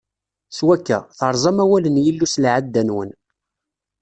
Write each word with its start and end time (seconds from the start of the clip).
S 0.57 0.59
wakka, 0.67 0.99
terẓam 1.19 1.57
awal 1.63 1.85
n 1.89 2.01
Yillu 2.05 2.27
s 2.33 2.35
lɛadda-nwen. 2.43 3.09